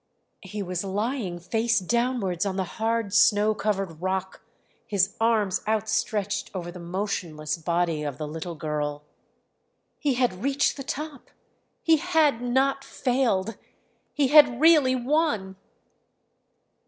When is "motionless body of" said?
6.79-8.17